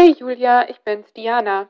[0.00, 1.68] Hey Julia, ich bin's, Diana.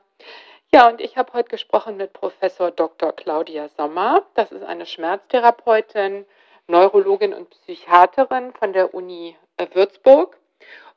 [0.71, 3.11] Ja, und ich habe heute gesprochen mit Professor Dr.
[3.11, 4.23] Claudia Sommer.
[4.35, 6.27] Das ist eine Schmerztherapeutin,
[6.67, 10.37] Neurologin und Psychiaterin von der Uni äh, Würzburg.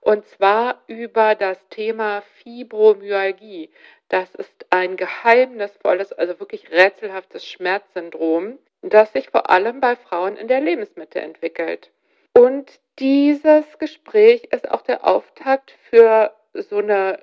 [0.01, 3.71] Und zwar über das Thema Fibromyalgie.
[4.11, 10.49] Das ist ein geheimnisvolles, also wirklich rätselhaftes Schmerzsyndrom, das sich vor allem bei Frauen in
[10.49, 11.93] der Lebensmitte entwickelt.
[12.35, 17.19] Und dieses Gespräch ist auch der Auftakt für so eine,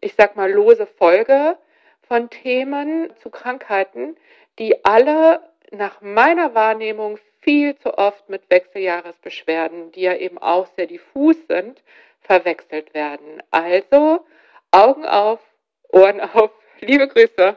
[0.00, 1.56] ich sag mal, lose Folge
[2.06, 4.16] von Themen zu Krankheiten,
[4.58, 10.86] die alle nach meiner Wahrnehmung viel zu oft mit Wechseljahresbeschwerden, die ja eben auch sehr
[10.86, 11.82] diffus sind,
[12.20, 13.42] verwechselt werden.
[13.50, 14.24] Also
[14.70, 15.40] Augen auf,
[15.88, 16.50] Ohren auf.
[16.80, 17.56] Liebe Grüße.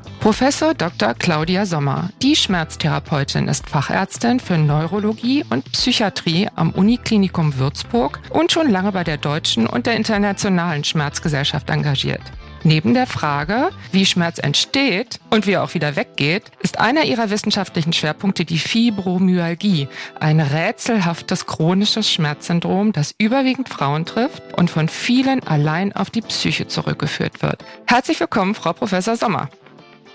[0.21, 1.15] Professor Dr.
[1.15, 2.11] Claudia Sommer.
[2.21, 9.03] Die Schmerztherapeutin ist Fachärztin für Neurologie und Psychiatrie am Uniklinikum Würzburg und schon lange bei
[9.03, 12.21] der deutschen und der internationalen Schmerzgesellschaft engagiert.
[12.63, 17.31] Neben der Frage, wie Schmerz entsteht und wie er auch wieder weggeht, ist einer ihrer
[17.31, 19.87] wissenschaftlichen Schwerpunkte die Fibromyalgie,
[20.19, 26.67] ein rätselhaftes chronisches Schmerzsyndrom, das überwiegend Frauen trifft und von vielen allein auf die Psyche
[26.67, 27.65] zurückgeführt wird.
[27.87, 29.49] Herzlich willkommen, Frau Professor Sommer.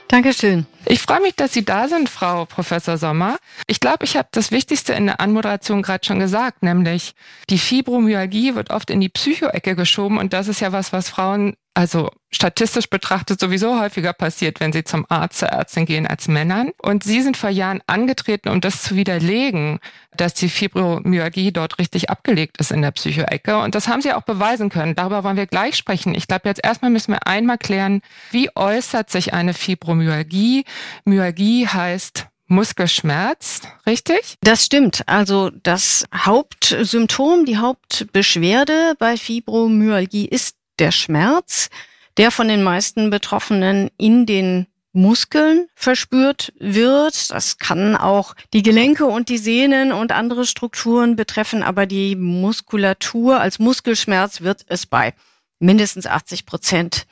[0.09, 0.67] Dankeschön.
[0.85, 3.39] Ich freue mich, dass Sie da sind, Frau Professor Sommer.
[3.67, 7.15] Ich glaube, ich habe das Wichtigste in der Anmoderation gerade schon gesagt, nämlich
[7.51, 11.57] die Fibromyalgie wird oft in die Psychoecke geschoben und das ist ja was, was Frauen
[11.77, 16.71] also statistisch betrachtet sowieso häufiger passiert, wenn sie zum Arzt, zur Ärztin gehen als Männern.
[16.81, 19.79] Und sie sind vor Jahren angetreten, um das zu widerlegen,
[20.17, 23.59] dass die Fibromyalgie dort richtig abgelegt ist in der Psychoecke.
[23.59, 24.95] Und das haben sie auch beweisen können.
[24.95, 26.15] Darüber wollen wir gleich sprechen.
[26.15, 28.01] Ich glaube, jetzt erstmal müssen wir einmal klären,
[28.31, 30.65] wie äußert sich eine Fibromyalgie?
[31.05, 34.37] Myalgie heißt Muskelschmerz, richtig?
[34.41, 35.03] Das stimmt.
[35.07, 41.71] Also das Hauptsymptom, die Hauptbeschwerde bei Fibromyalgie ist der Schmerz,
[42.17, 47.31] der von den meisten Betroffenen in den Muskeln verspürt wird.
[47.31, 53.39] Das kann auch die Gelenke und die Sehnen und andere Strukturen betreffen, aber die Muskulatur
[53.39, 55.13] als Muskelschmerz wird es bei
[55.59, 57.07] mindestens 80 Prozent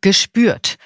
[0.00, 0.76] gespürt.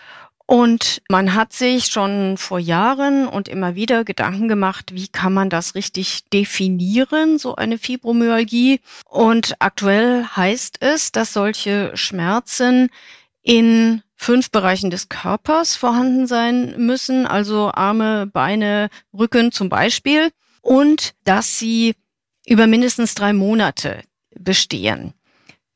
[0.47, 5.51] Und man hat sich schon vor Jahren und immer wieder Gedanken gemacht, wie kann man
[5.51, 8.81] das richtig definieren, so eine Fibromyalgie.
[9.07, 12.91] Und aktuell heißt es, dass solche Schmerzen
[13.43, 20.31] in fünf Bereichen des Körpers vorhanden sein müssen, also Arme, Beine, Rücken zum Beispiel,
[20.63, 21.95] und dass sie
[22.47, 24.05] über mindestens drei Monate
[24.39, 25.13] bestehen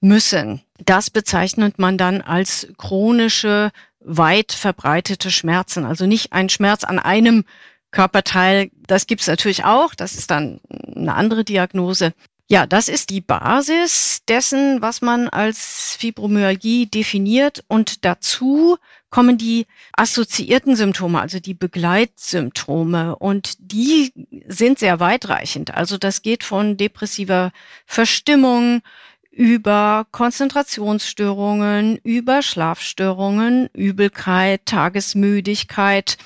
[0.01, 0.63] müssen.
[0.85, 5.85] Das bezeichnet man dann als chronische weit verbreitete Schmerzen.
[5.85, 7.45] Also nicht ein Schmerz an einem
[7.91, 8.71] Körperteil.
[8.87, 9.95] Das gibt's natürlich auch.
[9.95, 10.61] Das ist dann
[10.97, 12.13] eine andere Diagnose.
[12.49, 17.63] Ja, das ist die Basis dessen, was man als Fibromyalgie definiert.
[17.69, 18.77] Und dazu
[19.09, 23.15] kommen die assoziierten Symptome, also die Begleitsymptome.
[23.17, 24.13] Und die
[24.49, 25.75] sind sehr weitreichend.
[25.75, 27.53] Also das geht von depressiver
[27.87, 28.83] Verstimmung
[29.31, 36.19] über Konzentrationsstörungen, über Schlafstörungen, Übelkeit, Tagesmüdigkeit,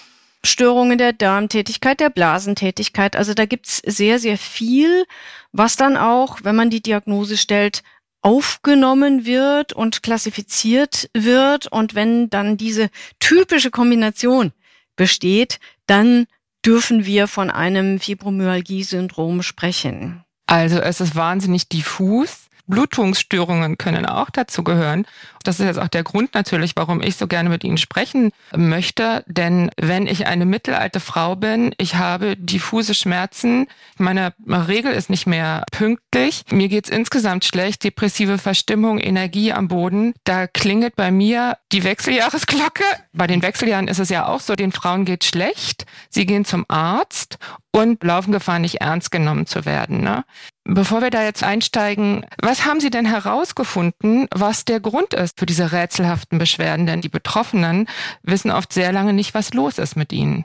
[0.43, 3.17] Störungen der Darmtätigkeit, der Blasentätigkeit.
[3.17, 5.05] Also da gibt's sehr, sehr viel,
[5.53, 7.83] was dann auch, wenn man die Diagnose stellt,
[8.23, 11.67] aufgenommen wird und klassifiziert wird.
[11.67, 12.91] Und wenn dann diese
[13.21, 14.53] typische Kombination
[14.97, 16.27] besteht, dann
[16.65, 20.25] dürfen wir von einem Fibromyalgie-Syndrom sprechen.
[20.47, 22.49] Also es ist wahnsinnig diffus.
[22.67, 25.07] Blutungsstörungen können auch dazu gehören.
[25.45, 29.25] Das ist jetzt auch der Grund natürlich, warum ich so gerne mit Ihnen sprechen möchte.
[29.29, 35.27] Denn wenn ich eine mittelalte Frau bin, ich habe diffuse Schmerzen, meine Regel ist nicht
[35.27, 41.59] mehr pünktlich, mir geht's insgesamt schlecht, depressive Verstimmung, Energie am Boden, da klingelt bei mir
[41.73, 42.85] die Wechseljahresglocke.
[43.13, 46.65] Bei den Wechseljahren ist es ja auch so, den Frauen geht schlecht, sie gehen zum
[46.69, 47.39] Arzt
[47.75, 50.01] und laufen Gefahr, nicht ernst genommen zu werden.
[50.01, 50.25] Ne?
[50.63, 55.47] Bevor wir da jetzt einsteigen, was haben Sie denn herausgefunden, was der Grund ist für
[55.47, 56.87] diese rätselhaften Beschwerden?
[56.87, 57.89] Denn die Betroffenen
[58.23, 60.45] wissen oft sehr lange nicht, was los ist mit ihnen.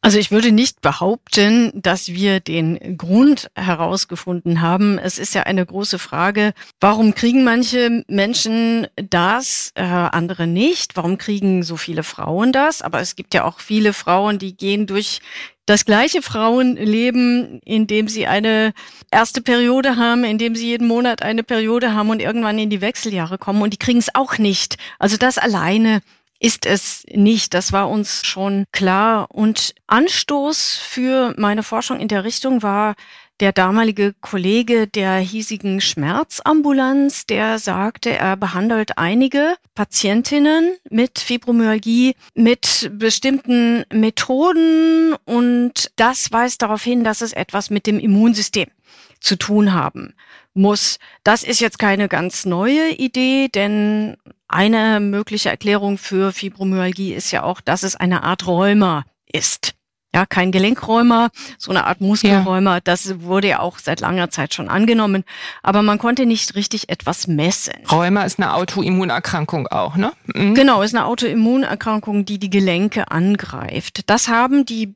[0.00, 4.98] Also ich würde nicht behaupten, dass wir den Grund herausgefunden haben.
[4.98, 10.96] Es ist ja eine große Frage, warum kriegen manche Menschen das, äh, andere nicht?
[10.96, 12.82] Warum kriegen so viele Frauen das?
[12.82, 15.20] Aber es gibt ja auch viele Frauen, die gehen durch
[15.66, 18.72] das gleiche Frauenleben, indem sie eine
[19.10, 23.36] erste Periode haben, indem sie jeden Monat eine Periode haben und irgendwann in die Wechseljahre
[23.36, 24.76] kommen und die kriegen es auch nicht.
[24.98, 26.00] Also das alleine
[26.38, 27.54] ist es nicht.
[27.54, 29.26] Das war uns schon klar.
[29.30, 32.94] Und Anstoß für meine Forschung in der Richtung war
[33.40, 42.90] der damalige Kollege der hiesigen Schmerzambulanz, der sagte, er behandelt einige Patientinnen mit Fibromyalgie mit
[42.92, 48.68] bestimmten Methoden und das weist darauf hin, dass es etwas mit dem Immunsystem
[49.20, 50.14] zu tun haben
[50.54, 50.98] muss.
[51.22, 54.16] Das ist jetzt keine ganz neue Idee, denn
[54.48, 59.75] eine mögliche Erklärung für Fibromyalgie ist ja auch, dass es eine Art Rheuma ist.
[60.16, 61.28] Ja, kein Gelenkräumer,
[61.58, 62.76] so eine Art Muskelräumer.
[62.76, 62.80] Ja.
[62.82, 65.24] Das wurde ja auch seit langer Zeit schon angenommen.
[65.62, 67.74] Aber man konnte nicht richtig etwas messen.
[67.92, 70.14] Rheuma ist eine Autoimmunerkrankung auch, ne?
[70.34, 70.54] Mhm.
[70.54, 74.08] Genau, ist eine Autoimmunerkrankung, die die Gelenke angreift.
[74.08, 74.94] Das haben die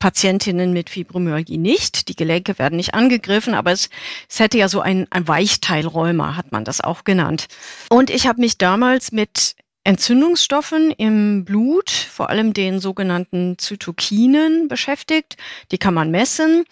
[0.00, 2.08] Patientinnen mit Fibromyalgie nicht.
[2.08, 3.88] Die Gelenke werden nicht angegriffen, aber es,
[4.28, 7.46] es hätte ja so ein, ein Weichteilrheuma, hat man das auch genannt.
[7.88, 9.54] Und ich habe mich damals mit
[9.86, 15.36] Entzündungsstoffen im Blut, vor allem den sogenannten Zytokinen beschäftigt.
[15.70, 16.64] Die kann man messen.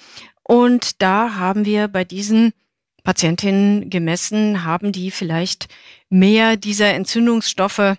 [0.43, 2.53] Und da haben wir bei diesen
[3.05, 5.69] Patientinnen gemessen, haben die vielleicht
[6.11, 7.97] mehr dieser Entzündungsstoffe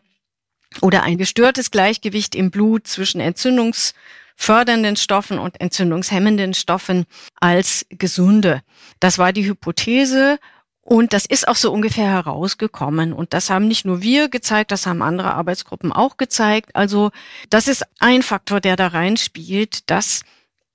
[0.81, 3.94] oder ein gestörtes Gleichgewicht im Blut zwischen Entzündungs
[4.35, 7.06] fördernden Stoffen und entzündungshemmenden Stoffen
[7.39, 8.63] als gesunde.
[9.00, 10.39] Das war die Hypothese
[10.87, 13.11] und das ist auch so ungefähr herausgekommen.
[13.11, 16.75] Und das haben nicht nur wir gezeigt, das haben andere Arbeitsgruppen auch gezeigt.
[16.75, 17.09] Also
[17.49, 20.21] das ist ein Faktor, der da reinspielt, dass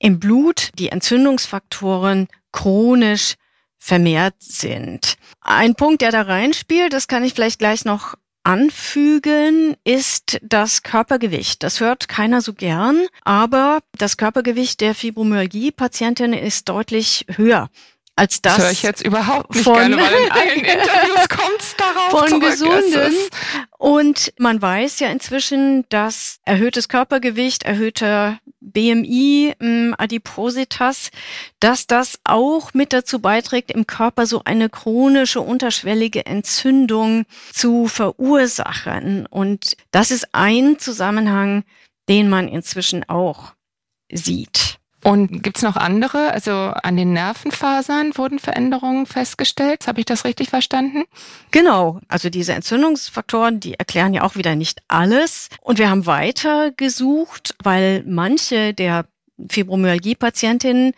[0.00, 3.36] im Blut die Entzündungsfaktoren chronisch
[3.78, 5.16] vermehrt sind.
[5.42, 11.62] Ein Punkt, der da reinspielt, das kann ich vielleicht gleich noch anfügen, ist das Körpergewicht.
[11.62, 17.70] Das hört keiner so gern, aber das Körpergewicht der Fibromyalgie-Patientin ist deutlich höher
[18.16, 18.56] als das.
[18.56, 22.10] Das höre ich jetzt überhaupt nicht von, gerne, weil in allen Interviews kommt es darauf
[22.10, 22.42] Von zurück.
[22.42, 23.14] Gesunden.
[23.78, 31.10] Und man weiß ja inzwischen, dass erhöhtes Körpergewicht, erhöhter BMI, ähm, Adipositas,
[31.60, 39.26] dass das auch mit dazu beiträgt, im Körper so eine chronische unterschwellige Entzündung zu verursachen.
[39.26, 41.64] Und das ist ein Zusammenhang,
[42.08, 43.54] den man inzwischen auch
[44.12, 44.79] sieht.
[45.02, 46.32] Und gibt's noch andere?
[46.32, 49.86] Also an den Nervenfasern wurden Veränderungen festgestellt.
[49.86, 51.04] Habe ich das richtig verstanden?
[51.50, 52.00] Genau.
[52.08, 55.48] Also diese Entzündungsfaktoren, die erklären ja auch wieder nicht alles.
[55.62, 59.06] Und wir haben weiter gesucht, weil manche der
[59.48, 60.92] Fibromyalgie-Patientinnen,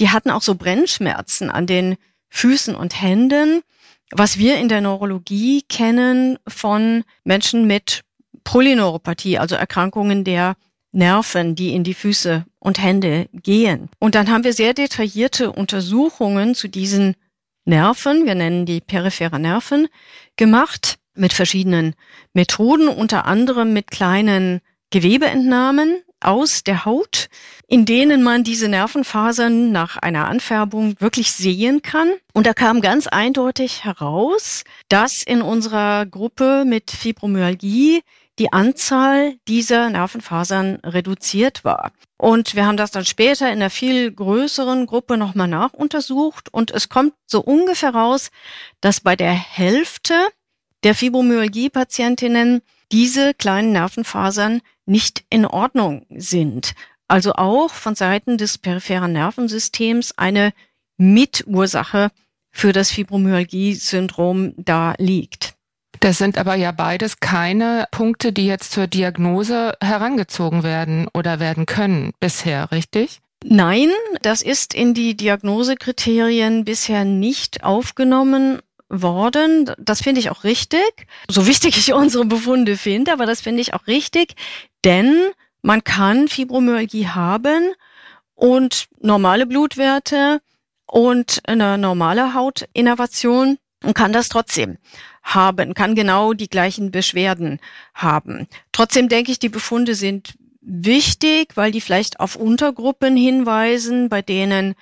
[0.00, 1.96] die hatten auch so Brennschmerzen an den
[2.30, 3.60] Füßen und Händen,
[4.10, 8.02] was wir in der Neurologie kennen von Menschen mit
[8.44, 10.56] Polyneuropathie, also Erkrankungen der
[10.92, 13.88] Nerven, die in die Füße und Hände gehen.
[13.98, 17.16] Und dann haben wir sehr detaillierte Untersuchungen zu diesen
[17.64, 19.88] Nerven, wir nennen die periphere Nerven,
[20.36, 21.94] gemacht mit verschiedenen
[22.32, 24.60] Methoden, unter anderem mit kleinen
[24.90, 27.28] Gewebeentnahmen aus der Haut,
[27.66, 32.12] in denen man diese Nervenfasern nach einer Anfärbung wirklich sehen kann.
[32.32, 38.02] Und da kam ganz eindeutig heraus, dass in unserer Gruppe mit Fibromyalgie
[38.38, 41.92] die Anzahl dieser Nervenfasern reduziert war.
[42.16, 46.88] Und wir haben das dann später in einer viel größeren Gruppe nochmal nachuntersucht und es
[46.88, 48.30] kommt so ungefähr raus,
[48.80, 50.14] dass bei der Hälfte
[50.82, 56.74] der Fibromyalgie-Patientinnen diese kleinen Nervenfasern nicht in Ordnung sind.
[57.08, 60.52] Also auch von Seiten des peripheren Nervensystems eine
[60.96, 62.10] Mitursache
[62.50, 65.54] für das Fibromyalgie-Syndrom da liegt.
[66.02, 71.64] Das sind aber ja beides keine Punkte, die jetzt zur Diagnose herangezogen werden oder werden
[71.64, 73.20] können bisher, richtig?
[73.44, 73.88] Nein,
[74.20, 79.70] das ist in die Diagnosekriterien bisher nicht aufgenommen worden.
[79.78, 81.06] Das finde ich auch richtig.
[81.30, 84.34] So wichtig ich unsere Befunde finde, aber das finde ich auch richtig,
[84.84, 85.14] denn
[85.62, 87.70] man kann Fibromyalgie haben
[88.34, 90.40] und normale Blutwerte
[90.84, 94.78] und eine normale Hautinnervation und kann das trotzdem
[95.22, 97.60] haben, kann genau die gleichen Beschwerden
[97.94, 98.48] haben.
[98.72, 104.74] Trotzdem denke ich, die Befunde sind wichtig, weil die vielleicht auf Untergruppen hinweisen, bei denen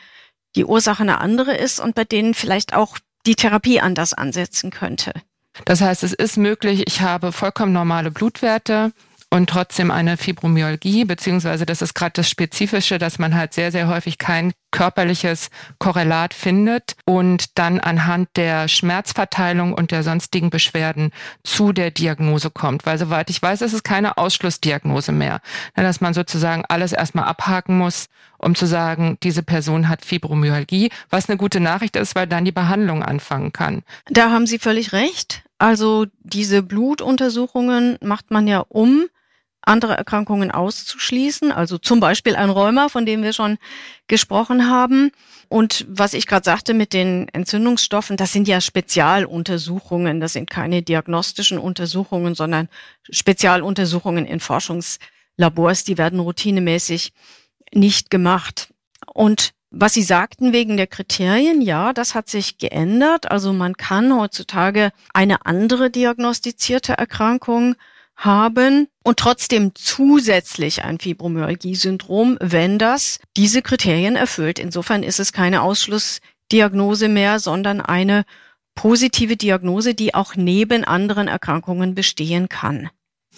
[0.56, 5.12] die Ursache eine andere ist und bei denen vielleicht auch die Therapie anders ansetzen könnte.
[5.64, 8.92] Das heißt, es ist möglich, ich habe vollkommen normale Blutwerte
[9.32, 13.86] und trotzdem eine Fibromyalgie, beziehungsweise das ist gerade das Spezifische, dass man halt sehr, sehr
[13.86, 21.12] häufig kein körperliches Korrelat findet und dann anhand der Schmerzverteilung und der sonstigen Beschwerden
[21.44, 22.86] zu der Diagnose kommt.
[22.86, 25.40] Weil soweit ich weiß, ist es keine Ausschlussdiagnose mehr,
[25.76, 28.06] ne, dass man sozusagen alles erstmal abhaken muss,
[28.38, 32.52] um zu sagen, diese Person hat Fibromyalgie, was eine gute Nachricht ist, weil dann die
[32.52, 33.82] Behandlung anfangen kann.
[34.06, 35.42] Da haben Sie völlig recht.
[35.58, 39.04] Also diese Blutuntersuchungen macht man ja um
[39.62, 43.58] andere Erkrankungen auszuschließen, also zum Beispiel ein Rheuma, von dem wir schon
[44.08, 45.10] gesprochen haben.
[45.48, 50.82] Und was ich gerade sagte mit den Entzündungsstoffen, das sind ja Spezialuntersuchungen, das sind keine
[50.82, 52.68] diagnostischen Untersuchungen, sondern
[53.10, 57.12] Spezialuntersuchungen in Forschungslabors, die werden routinemäßig
[57.72, 58.72] nicht gemacht.
[59.12, 63.30] Und was Sie sagten wegen der Kriterien, ja, das hat sich geändert.
[63.30, 67.76] Also man kann heutzutage eine andere diagnostizierte Erkrankung
[68.24, 74.58] haben und trotzdem zusätzlich ein Fibromyalgie-Syndrom, wenn das diese Kriterien erfüllt.
[74.58, 78.24] Insofern ist es keine Ausschlussdiagnose mehr, sondern eine
[78.74, 82.90] positive Diagnose, die auch neben anderen Erkrankungen bestehen kann.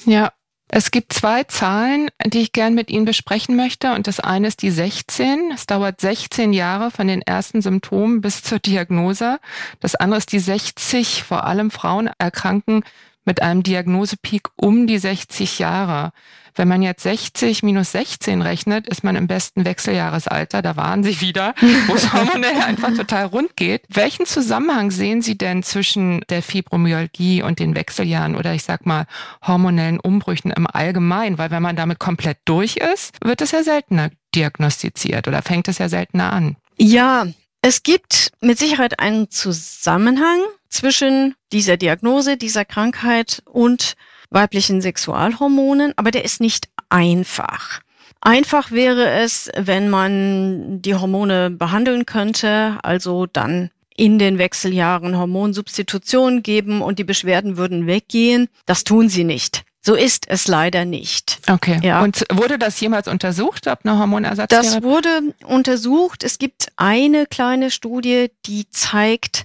[0.05, 0.33] Ja,
[0.69, 3.93] es gibt zwei Zahlen, die ich gern mit Ihnen besprechen möchte.
[3.93, 5.53] Und das eine ist die 16.
[5.53, 9.39] Es dauert 16 Jahre von den ersten Symptomen bis zur Diagnose.
[9.81, 11.25] Das andere ist die 60.
[11.25, 12.85] Vor allem Frauen erkranken
[13.25, 16.13] mit einem Diagnosepeak um die 60 Jahre.
[16.55, 21.21] Wenn man jetzt 60 minus 16 rechnet, ist man im besten Wechseljahresalter, da waren Sie
[21.23, 21.55] wieder,
[21.87, 23.83] wo es hormonell einfach total rund geht.
[23.89, 29.07] Welchen Zusammenhang sehen Sie denn zwischen der Fibromyalgie und den Wechseljahren oder ich sag mal
[29.47, 31.39] hormonellen Umbrüchen im Allgemeinen?
[31.39, 35.79] Weil wenn man damit komplett durch ist, wird es ja seltener diagnostiziert oder fängt es
[35.79, 36.57] ja seltener an.
[36.77, 37.27] Ja,
[37.63, 40.41] es gibt mit Sicherheit einen Zusammenhang
[40.73, 43.95] zwischen dieser Diagnose, dieser Krankheit und
[44.31, 47.81] weiblichen Sexualhormonen, aber der ist nicht einfach.
[48.21, 56.43] Einfach wäre es, wenn man die Hormone behandeln könnte, also dann in den Wechseljahren Hormonsubstitution
[56.43, 58.49] geben und die Beschwerden würden weggehen.
[58.65, 59.65] Das tun sie nicht.
[59.85, 61.41] So ist es leider nicht.
[61.51, 61.81] Okay.
[61.83, 62.03] Ja.
[62.03, 64.69] Und wurde das jemals untersucht, ob eine Hormonersatztherapie?
[64.69, 66.23] Das wurde untersucht.
[66.23, 69.45] Es gibt eine kleine Studie, die zeigt,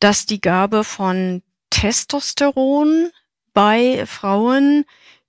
[0.00, 3.10] dass die Gabe von Testosteron
[3.52, 4.84] bei Frauen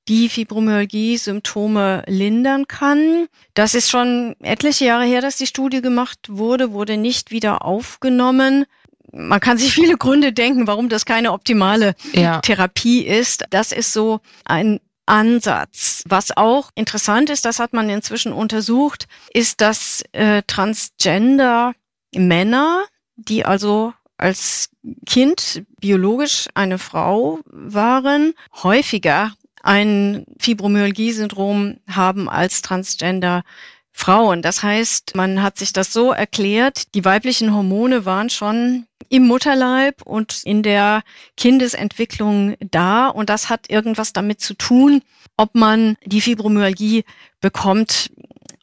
[0.07, 3.27] die Fibromyalgie-Symptome lindern kann.
[3.53, 8.65] Das ist schon etliche Jahre her, dass die Studie gemacht wurde, wurde nicht wieder aufgenommen
[9.11, 12.41] man kann sich viele Gründe denken, warum das keine optimale ja.
[12.41, 13.45] Therapie ist.
[13.49, 16.03] Das ist so ein Ansatz.
[16.07, 21.73] Was auch interessant ist, das hat man inzwischen untersucht, ist, dass äh, Transgender
[22.13, 22.85] Männer,
[23.15, 24.69] die also als
[25.05, 29.33] Kind biologisch eine Frau waren, häufiger
[29.63, 33.43] ein Fibromyalgie-Syndrom haben als Transgender
[33.91, 34.41] Frauen.
[34.41, 40.01] Das heißt, man hat sich das so erklärt, die weiblichen Hormone waren schon im Mutterleib
[40.03, 41.01] und in der
[41.35, 45.01] Kindesentwicklung da und das hat irgendwas damit zu tun,
[45.35, 47.03] ob man die Fibromyalgie
[47.41, 48.11] bekommt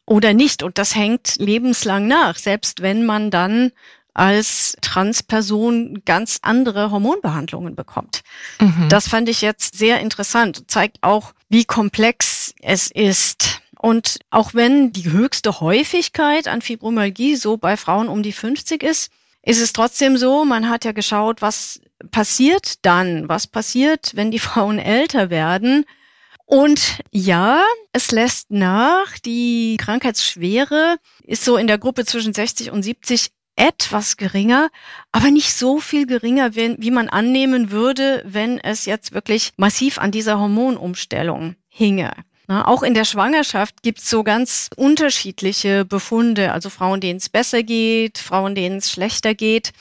[0.07, 0.63] oder nicht.
[0.63, 3.73] Und das hängt lebenslang nach, selbst wenn man dann
[4.17, 8.23] als Transperson ganz andere Hormonbehandlungen bekommt.
[8.61, 8.89] Mhm.
[8.89, 13.61] Das fand ich jetzt sehr interessant, zeigt auch, wie komplex es ist.
[13.79, 19.11] Und auch wenn die höchste Häufigkeit an Fibromyalgie so bei Frauen um die 50 ist,
[19.43, 21.81] ist es trotzdem so, man hat ja geschaut, was
[22.11, 25.85] passiert dann, was passiert, wenn die Frauen älter werden.
[26.47, 32.83] Und ja, es lässt nach, die Krankheitsschwere ist so in der Gruppe zwischen 60 und
[32.83, 34.69] 70 etwas geringer,
[35.13, 40.13] aber nicht so viel geringer, wie man annehmen würde, wenn es jetzt wirklich massiv an
[40.13, 42.13] dieser Hormonumstellung hinge.
[42.49, 47.65] Na, auch in der Schwangerschaft gibt's so ganz unterschiedliche Befunde, also Frauen, denen es besser
[47.65, 49.73] geht, Frauen, denen es schlechter geht.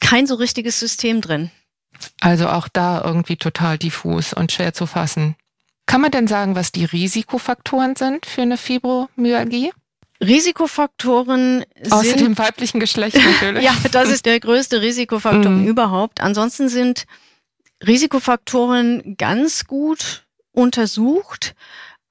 [0.00, 1.50] Kein so richtiges System drin.
[2.20, 5.36] Also auch da irgendwie total diffus und schwer zu fassen.
[5.86, 9.72] Kann man denn sagen, was die Risikofaktoren sind für eine Fibromyalgie?
[10.22, 13.64] Risikofaktoren sind, Außer dem weiblichen Geschlecht natürlich.
[13.64, 15.66] ja, das ist der größte Risikofaktor mm.
[15.66, 16.20] überhaupt.
[16.20, 17.06] Ansonsten sind
[17.86, 21.54] Risikofaktoren ganz gut untersucht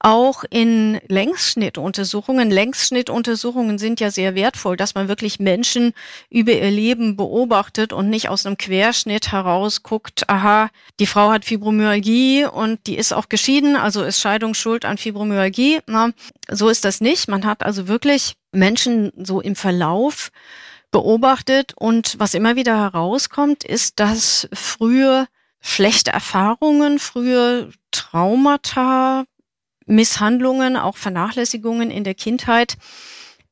[0.00, 2.50] auch in Längsschnittuntersuchungen.
[2.50, 5.92] Längsschnittuntersuchungen sind ja sehr wertvoll, dass man wirklich Menschen
[6.30, 11.44] über ihr Leben beobachtet und nicht aus einem Querschnitt heraus guckt, aha, die Frau hat
[11.44, 15.80] Fibromyalgie und die ist auch geschieden, also ist Scheidung schuld an Fibromyalgie.
[15.86, 16.10] Na,
[16.48, 17.28] so ist das nicht.
[17.28, 20.30] Man hat also wirklich Menschen so im Verlauf
[20.90, 25.26] beobachtet und was immer wieder herauskommt, ist, dass frühe
[25.60, 29.24] schlechte Erfahrungen, frühe Traumata,
[29.86, 32.76] Misshandlungen, auch Vernachlässigungen in der Kindheit,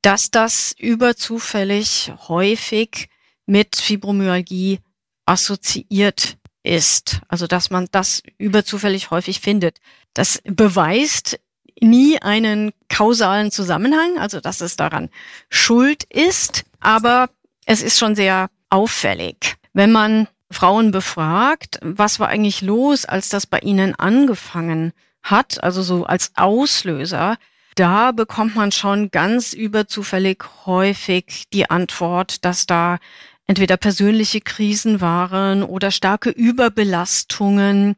[0.02, 3.08] dass das überzufällig häufig
[3.46, 4.80] mit Fibromyalgie
[5.26, 7.20] assoziiert ist.
[7.28, 9.78] Also dass man das überzufällig häufig findet.
[10.14, 11.40] Das beweist
[11.80, 15.10] nie einen kausalen Zusammenhang, also dass es daran
[15.48, 17.30] schuld ist, aber
[17.66, 19.56] es ist schon sehr auffällig.
[19.72, 25.82] Wenn man Frauen befragt, was war eigentlich los, als das bei ihnen angefangen hat, also
[25.82, 27.36] so als Auslöser,
[27.74, 32.98] da bekommt man schon ganz überzufällig häufig die Antwort, dass da
[33.46, 37.96] entweder persönliche Krisen waren oder starke Überbelastungen,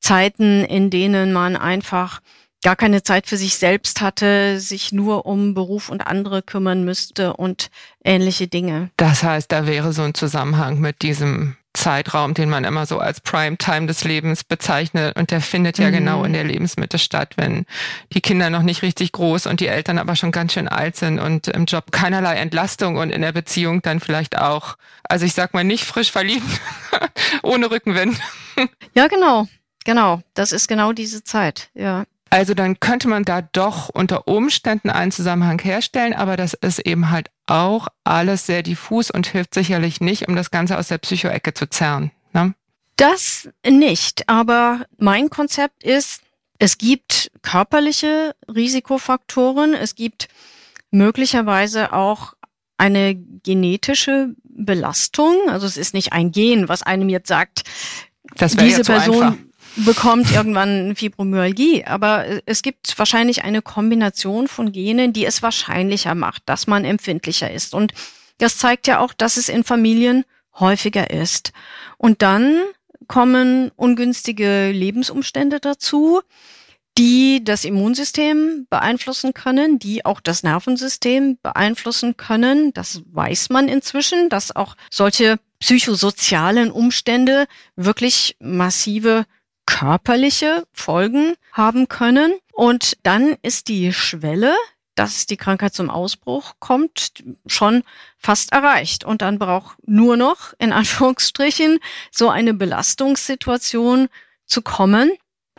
[0.00, 2.20] Zeiten, in denen man einfach
[2.62, 7.34] gar keine Zeit für sich selbst hatte, sich nur um Beruf und andere kümmern müsste
[7.34, 7.70] und
[8.04, 8.90] ähnliche Dinge.
[8.96, 13.20] Das heißt, da wäre so ein Zusammenhang mit diesem Zeitraum, den man immer so als
[13.20, 15.16] Primetime des Lebens bezeichnet.
[15.16, 15.92] Und der findet ja mhm.
[15.92, 17.66] genau in der Lebensmitte statt, wenn
[18.12, 21.18] die Kinder noch nicht richtig groß und die Eltern aber schon ganz schön alt sind
[21.18, 25.54] und im Job keinerlei Entlastung und in der Beziehung dann vielleicht auch, also ich sag
[25.54, 26.46] mal nicht frisch verliebt,
[27.42, 28.18] ohne Rückenwind.
[28.94, 29.48] Ja, genau.
[29.84, 30.20] Genau.
[30.34, 31.70] Das ist genau diese Zeit.
[31.74, 32.04] Ja.
[32.32, 37.10] Also dann könnte man da doch unter Umständen einen Zusammenhang herstellen, aber das ist eben
[37.10, 41.52] halt auch alles sehr diffus und hilft sicherlich nicht, um das Ganze aus der Psychoecke
[41.52, 42.10] zu zerren.
[42.32, 42.54] Ne?
[42.96, 46.22] Das nicht, aber mein Konzept ist,
[46.58, 50.28] es gibt körperliche Risikofaktoren, es gibt
[50.90, 52.32] möglicherweise auch
[52.78, 55.36] eine genetische Belastung.
[55.48, 57.64] Also es ist nicht ein Gen, was einem jetzt sagt,
[58.40, 59.38] diese Person einfach
[59.76, 61.84] bekommt irgendwann Fibromyalgie.
[61.84, 67.50] Aber es gibt wahrscheinlich eine Kombination von Genen, die es wahrscheinlicher macht, dass man empfindlicher
[67.50, 67.74] ist.
[67.74, 67.92] Und
[68.38, 70.24] das zeigt ja auch, dass es in Familien
[70.58, 71.52] häufiger ist.
[71.96, 72.60] Und dann
[73.08, 76.20] kommen ungünstige Lebensumstände dazu,
[76.98, 82.72] die das Immunsystem beeinflussen können, die auch das Nervensystem beeinflussen können.
[82.74, 89.24] Das weiß man inzwischen, dass auch solche psychosozialen Umstände wirklich massive
[89.72, 92.34] körperliche Folgen haben können.
[92.52, 94.54] Und dann ist die Schwelle,
[94.94, 97.82] dass die Krankheit zum Ausbruch kommt, schon
[98.18, 99.04] fast erreicht.
[99.04, 101.80] Und dann braucht nur noch, in Anführungsstrichen,
[102.10, 104.08] so eine Belastungssituation
[104.44, 105.12] zu kommen,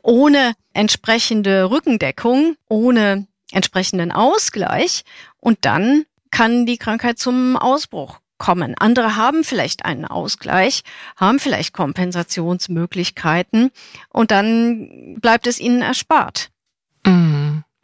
[0.03, 5.03] ohne entsprechende Rückendeckung, ohne entsprechenden Ausgleich.
[5.39, 8.75] Und dann kann die Krankheit zum Ausbruch kommen.
[8.77, 10.83] Andere haben vielleicht einen Ausgleich,
[11.17, 13.71] haben vielleicht Kompensationsmöglichkeiten
[14.09, 16.52] und dann bleibt es ihnen erspart.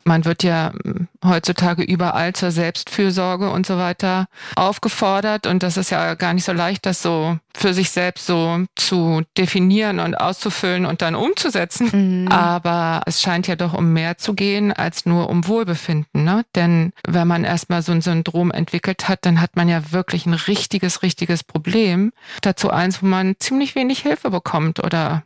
[0.06, 5.48] Man wird ja hm, heutzutage überall zur Selbstfürsorge und so weiter aufgefordert.
[5.48, 9.22] Und das ist ja gar nicht so leicht, das so für sich selbst so zu
[9.38, 11.90] definieren und auszufüllen und dann umzusetzen.
[12.24, 12.28] Mhm.
[12.30, 16.24] Aber es scheint ja doch um mehr zu gehen als nur um Wohlbefinden.
[16.24, 16.46] Ne?
[16.56, 20.34] Denn wenn man erstmal so ein Syndrom entwickelt hat, dann hat man ja wirklich ein
[20.34, 22.12] richtiges, richtiges Problem.
[22.42, 25.24] Dazu eins, wo man ziemlich wenig Hilfe bekommt oder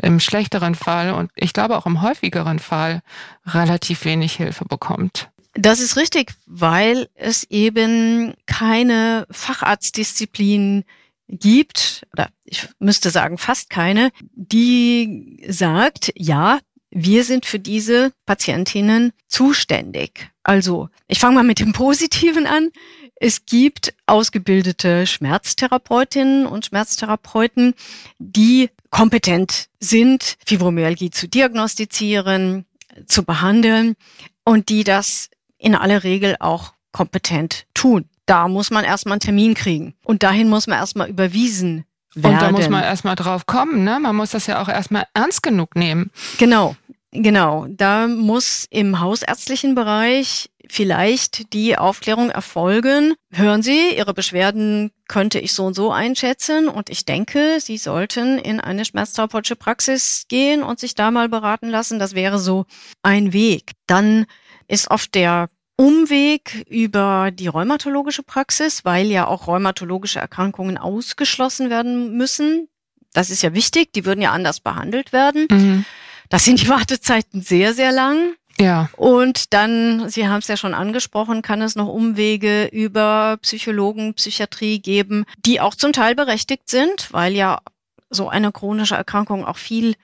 [0.00, 3.02] im schlechteren Fall und ich glaube auch im häufigeren Fall
[3.46, 5.30] relativ wenig Hilfe bekommt.
[5.54, 10.84] Das ist richtig, weil es eben keine Facharztdisziplin
[11.28, 16.58] gibt, oder ich müsste sagen fast keine, die sagt, ja,
[16.90, 20.30] wir sind für diese Patientinnen zuständig.
[20.42, 22.70] Also, ich fange mal mit dem Positiven an.
[23.14, 27.74] Es gibt ausgebildete Schmerztherapeutinnen und Schmerztherapeuten,
[28.18, 32.66] die kompetent sind, Fibromyalgie zu diagnostizieren,
[33.06, 33.96] zu behandeln
[34.44, 38.04] und die das in aller Regel auch kompetent tun.
[38.26, 42.34] Da muss man erstmal einen Termin kriegen und dahin muss man erstmal überwiesen werden.
[42.34, 43.98] Und da muss man erstmal drauf kommen, ne?
[43.98, 46.10] Man muss das ja auch erstmal ernst genug nehmen.
[46.38, 46.76] Genau.
[47.14, 53.14] Genau, da muss im hausärztlichen Bereich vielleicht die Aufklärung erfolgen.
[53.30, 58.38] Hören Sie, Ihre Beschwerden könnte ich so und so einschätzen und ich denke, Sie sollten
[58.38, 61.98] in eine schmerztherapeutische Praxis gehen und sich da mal beraten lassen.
[61.98, 62.64] Das wäre so
[63.02, 63.72] ein Weg.
[63.86, 64.24] Dann
[64.66, 72.16] ist oft der Umweg über die rheumatologische Praxis, weil ja auch rheumatologische Erkrankungen ausgeschlossen werden
[72.16, 72.68] müssen.
[73.12, 75.48] Das ist ja wichtig, die würden ja anders behandelt werden.
[75.50, 75.84] Mhm.
[76.30, 78.36] Das sind die Wartezeiten sehr, sehr lang.
[78.62, 78.88] Ja.
[78.96, 84.78] Und dann, Sie haben es ja schon angesprochen, kann es noch Umwege über Psychologen, Psychiatrie
[84.78, 87.60] geben, die auch zum Teil berechtigt sind, weil ja
[88.08, 89.94] so eine chronische Erkrankung auch viel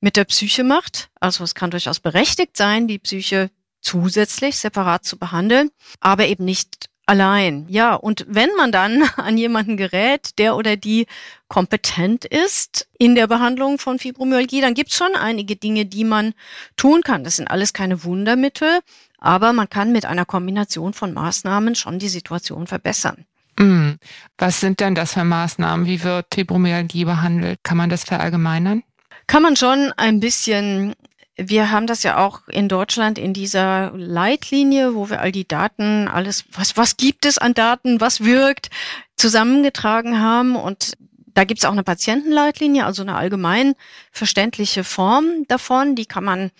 [0.00, 1.08] mit der Psyche macht.
[1.18, 3.50] Also es kann durchaus berechtigt sein, die Psyche
[3.80, 7.66] zusätzlich separat zu behandeln, aber eben nicht allein.
[7.68, 11.06] Ja, und wenn man dann an jemanden gerät, der oder die
[11.48, 16.34] kompetent ist in der Behandlung von Fibromyalgie, dann gibt es schon einige Dinge, die man
[16.76, 17.24] tun kann.
[17.24, 18.80] Das sind alles keine Wundermittel,
[19.18, 23.24] aber man kann mit einer Kombination von Maßnahmen schon die Situation verbessern.
[23.58, 23.92] Mm.
[24.36, 25.86] Was sind denn das für Maßnahmen?
[25.86, 27.60] Wie wird Fibromyalgie behandelt?
[27.62, 28.82] Kann man das verallgemeinern?
[29.26, 30.94] Kann man schon ein bisschen
[31.36, 36.06] wir haben das ja auch in Deutschland in dieser Leitlinie, wo wir all die Daten,
[36.08, 38.70] alles, was, was gibt es an Daten, was wirkt,
[39.16, 40.54] zusammengetragen haben.
[40.54, 40.92] Und
[41.34, 43.74] da gibt es auch eine Patientenleitlinie, also eine allgemein
[44.12, 45.96] verständliche Form davon.
[45.96, 46.50] Die kann man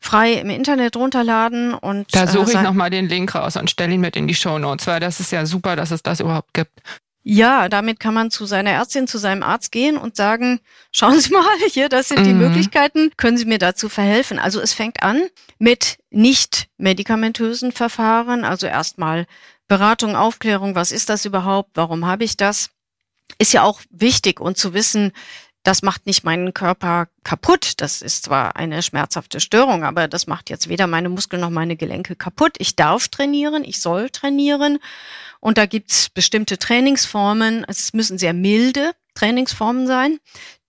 [0.00, 3.94] frei im Internet runterladen und da suche ich äh, nochmal den Link raus und stelle
[3.94, 6.52] ihn mit in die Show Notes, weil das ist ja super, dass es das überhaupt
[6.52, 6.80] gibt.
[7.28, 10.60] Ja, damit kann man zu seiner Ärztin, zu seinem Arzt gehen und sagen,
[10.92, 12.38] schauen Sie mal, hier, das sind die mhm.
[12.38, 14.38] Möglichkeiten, können Sie mir dazu verhelfen?
[14.38, 15.26] Also es fängt an
[15.58, 19.26] mit nicht medikamentösen Verfahren, also erstmal
[19.66, 22.70] Beratung, Aufklärung, was ist das überhaupt, warum habe ich das?
[23.38, 25.10] Ist ja auch wichtig und zu wissen,
[25.64, 27.72] das macht nicht meinen Körper kaputt.
[27.78, 31.74] Das ist zwar eine schmerzhafte Störung, aber das macht jetzt weder meine Muskeln noch meine
[31.74, 32.54] Gelenke kaputt.
[32.58, 34.78] Ich darf trainieren, ich soll trainieren.
[35.46, 37.64] Und da gibt's bestimmte Trainingsformen.
[37.68, 40.18] Es müssen sehr milde Trainingsformen sein,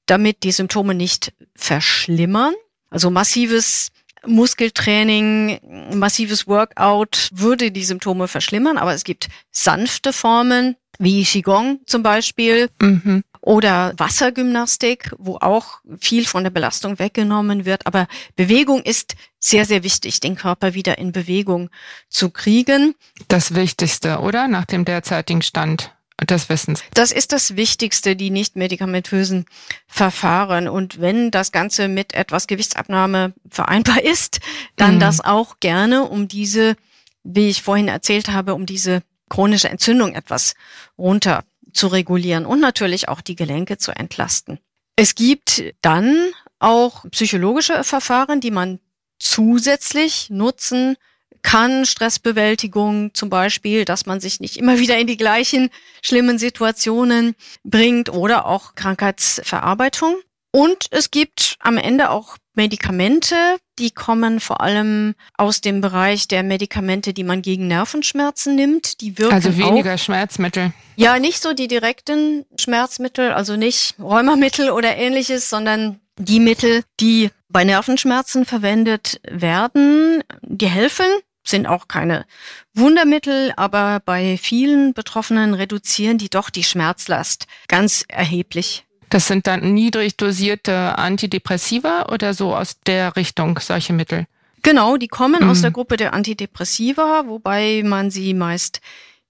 [0.06, 2.54] damit die Symptome nicht verschlimmern.
[2.92, 3.88] Also massives
[4.28, 12.04] Muskeltraining, massives Workout würde die Symptome verschlimmern, aber es gibt sanfte Formen, wie Qigong zum
[12.04, 12.70] Beispiel.
[12.80, 17.88] Mhm oder Wassergymnastik, wo auch viel von der Belastung weggenommen wird.
[17.88, 21.70] Aber Bewegung ist sehr, sehr wichtig, den Körper wieder in Bewegung
[22.10, 22.94] zu kriegen.
[23.30, 24.50] Das Wichtigste, oder?
[24.50, 25.96] Nach dem derzeitigen Stand
[26.30, 26.84] des Wissens.
[26.94, 29.46] Das ist das Wichtigste, die nicht medikamentösen
[29.88, 30.68] Verfahren.
[30.68, 34.42] Und wenn das Ganze mit etwas Gewichtsabnahme vereinbar ist,
[34.76, 35.00] dann mhm.
[35.00, 36.76] das auch gerne, um diese,
[37.24, 40.54] wie ich vorhin erzählt habe, um diese chronische Entzündung etwas
[40.98, 41.46] runter
[41.78, 44.60] zu regulieren und natürlich auch die Gelenke zu entlasten.
[44.96, 48.80] Es gibt dann auch psychologische Verfahren, die man
[49.20, 50.98] zusätzlich nutzen
[51.44, 51.86] kann.
[51.86, 55.70] Stressbewältigung zum Beispiel, dass man sich nicht immer wieder in die gleichen
[56.02, 60.18] schlimmen Situationen bringt oder auch Krankheitsverarbeitung.
[60.52, 63.36] Und es gibt am Ende auch Medikamente,
[63.80, 69.00] die kommen vor allem aus dem Bereich der Medikamente, die man gegen Nervenschmerzen nimmt.
[69.00, 70.74] Die wirken also weniger auch, Schmerzmittel.
[70.96, 77.30] Ja, nicht so die direkten Schmerzmittel, also nicht Rheumamittel oder ähnliches, sondern die Mittel, die
[77.48, 81.06] bei Nervenschmerzen verwendet werden, die helfen,
[81.44, 82.26] sind auch keine
[82.74, 88.87] Wundermittel, aber bei vielen Betroffenen reduzieren die doch die Schmerzlast ganz erheblich.
[89.10, 94.28] Das sind dann niedrig dosierte Antidepressiva oder so aus der Richtung, solche Mittel?
[94.64, 95.50] Genau, die kommen mhm.
[95.50, 98.82] aus der Gruppe der Antidepressiva, wobei man sie meist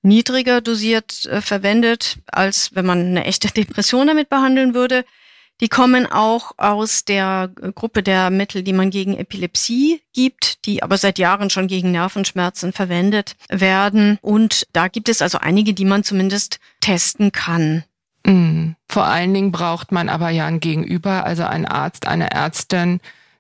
[0.02, 5.06] niedriger dosiert äh, verwendet, als wenn man eine echte Depression damit behandeln würde.
[5.60, 10.98] Die kommen auch aus der Gruppe der Mittel, die man gegen Epilepsie gibt, die aber
[10.98, 14.20] seit Jahren schon gegen Nervenschmerzen verwendet werden.
[14.22, 17.84] Und da gibt es also einige, die man zumindest testen kann.
[18.28, 18.76] Mhm.
[18.90, 23.00] Vor allen Dingen braucht man aber ja ein Gegenüber, also einen Arzt, eine Ärztin,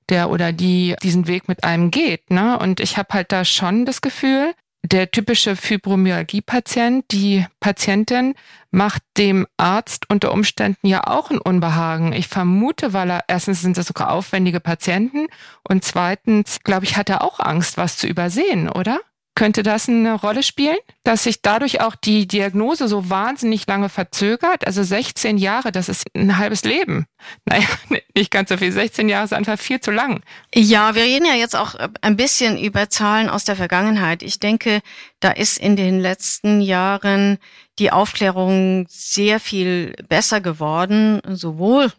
[0.09, 2.31] der oder die diesen Weg mit einem geht.
[2.31, 2.57] Ne?
[2.57, 8.35] Und ich habe halt da schon das Gefühl, der typische Fibromyalgie-Patient, die Patientin
[8.71, 12.13] macht dem Arzt unter Umständen ja auch ein Unbehagen.
[12.13, 15.27] Ich vermute, weil er erstens sind das sogar aufwendige Patienten
[15.67, 19.01] und zweitens, glaube ich, hat er auch Angst, was zu übersehen, oder?
[19.37, 24.65] Könnte das eine Rolle spielen, dass sich dadurch auch die Diagnose so wahnsinnig lange verzögert?
[24.65, 27.05] Also 16 Jahre, das ist ein halbes Leben.
[27.45, 27.67] Naja,
[28.15, 28.71] nicht ganz so viel.
[28.71, 30.23] 16 Jahre ist einfach viel zu lang.
[30.55, 34.23] Ja, wir reden ja jetzt auch ein bisschen über Zahlen aus der Vergangenheit.
[34.23, 34.81] Ich denke,
[35.19, 37.37] da ist in den letzten Jahren
[37.77, 41.91] die Aufklärung sehr viel besser geworden, sowohl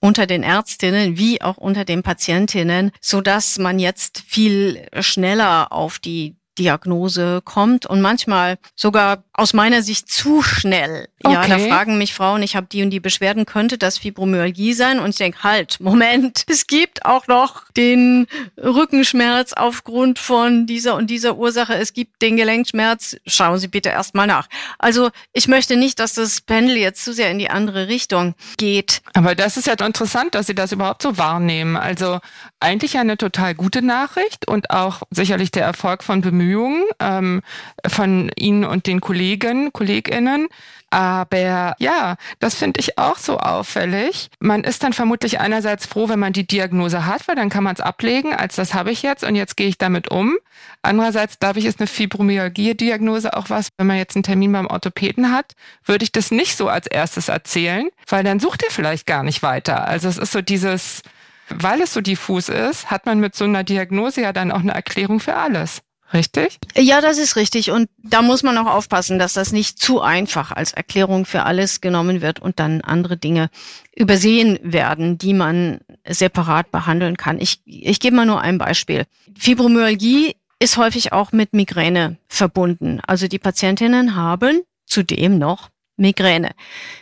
[0.00, 5.98] unter den Ärztinnen wie auch unter den Patientinnen, so dass man jetzt viel schneller auf
[5.98, 11.08] die Diagnose kommt und manchmal sogar aus meiner Sicht zu schnell.
[11.24, 11.34] Okay.
[11.34, 14.98] Ja, da fragen mich Frauen, ich habe die und die Beschwerden, könnte das Fibromyalgie sein?
[14.98, 18.26] Und ich denke, halt, Moment, es gibt auch noch den
[18.62, 21.74] Rückenschmerz aufgrund von dieser und dieser Ursache.
[21.74, 23.16] Es gibt den Gelenkschmerz.
[23.26, 24.48] Schauen Sie bitte erstmal nach.
[24.78, 29.00] Also ich möchte nicht, dass das Pendel jetzt zu sehr in die andere Richtung geht.
[29.14, 31.76] Aber das ist ja interessant, dass Sie das überhaupt so wahrnehmen.
[31.76, 32.20] Also
[32.60, 37.42] eigentlich eine total gute Nachricht und auch sicherlich der Erfolg von Bemühungen ähm,
[37.86, 40.48] von Ihnen und den Kollegen Kollegen, KollegInnen.
[40.90, 44.28] Aber ja, das finde ich auch so auffällig.
[44.40, 47.74] Man ist dann vermutlich einerseits froh, wenn man die Diagnose hat, weil dann kann man
[47.74, 50.36] es ablegen, als das habe ich jetzt und jetzt gehe ich damit um.
[50.82, 55.32] Andererseits darf ich, ist eine Fibromyalgie-Diagnose auch was, wenn man jetzt einen Termin beim Orthopäden
[55.32, 55.52] hat,
[55.84, 59.42] würde ich das nicht so als erstes erzählen, weil dann sucht er vielleicht gar nicht
[59.42, 59.86] weiter.
[59.86, 61.02] Also es ist so dieses,
[61.48, 64.74] weil es so diffus ist, hat man mit so einer Diagnose ja dann auch eine
[64.74, 65.80] Erklärung für alles.
[66.12, 66.58] Richtig?
[66.76, 67.70] Ja, das ist richtig.
[67.70, 71.80] Und da muss man auch aufpassen, dass das nicht zu einfach als Erklärung für alles
[71.80, 73.48] genommen wird und dann andere Dinge
[73.96, 77.40] übersehen werden, die man separat behandeln kann.
[77.40, 79.04] Ich, ich gebe mal nur ein Beispiel.
[79.38, 83.00] Fibromyalgie ist häufig auch mit Migräne verbunden.
[83.06, 86.50] Also die Patientinnen haben zudem noch Migräne.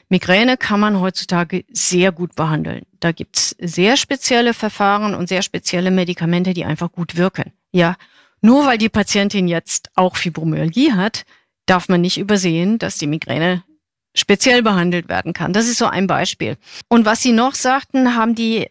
[0.08, 2.82] Migräne kann man heutzutage sehr gut behandeln.
[3.00, 7.52] Da gibt's sehr spezielle Verfahren und sehr spezielle Medikamente, die einfach gut wirken.
[7.72, 7.96] Ja,
[8.40, 11.24] nur weil die Patientin jetzt auch Fibromyalgie hat,
[11.66, 13.62] darf man nicht übersehen, dass die Migräne
[14.14, 15.52] speziell behandelt werden kann.
[15.52, 16.56] Das ist so ein Beispiel.
[16.88, 18.68] Und was Sie noch sagten, haben die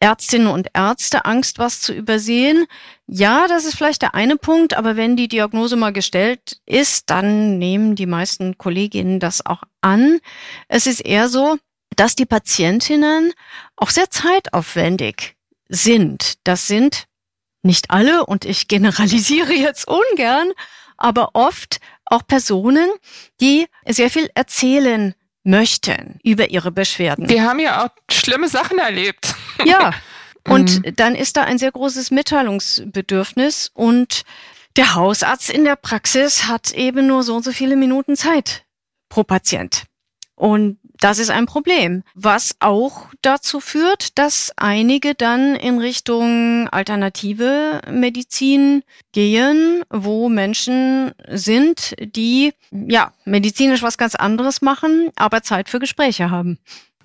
[0.00, 2.66] Ärztinnen und Ärzte Angst, was zu übersehen?
[3.06, 7.58] Ja, das ist vielleicht der eine Punkt, aber wenn die Diagnose mal gestellt ist, dann
[7.58, 10.18] nehmen die meisten Kolleginnen das auch an.
[10.66, 11.56] Es ist eher so,
[11.94, 13.32] dass die Patientinnen
[13.76, 15.36] auch sehr zeitaufwendig
[15.68, 16.34] sind.
[16.44, 17.04] Das sind
[17.62, 20.52] nicht alle und ich generalisiere jetzt ungern,
[20.96, 22.88] aber oft auch Personen,
[23.40, 27.26] die sehr viel erzählen möchten über ihre Beschwerden.
[27.26, 29.34] Die haben ja auch schlimme Sachen erlebt.
[29.64, 29.92] Ja,
[30.48, 30.96] und mhm.
[30.96, 34.22] dann ist da ein sehr großes Mitteilungsbedürfnis und
[34.76, 38.64] der Hausarzt in der Praxis hat eben nur so und so viele Minuten Zeit
[39.08, 39.84] pro Patient.
[40.42, 47.80] Und das ist ein Problem, was auch dazu führt, dass einige dann in Richtung alternative
[47.88, 55.78] Medizin gehen, wo Menschen sind, die ja medizinisch was ganz anderes machen, aber Zeit für
[55.78, 56.58] Gespräche haben.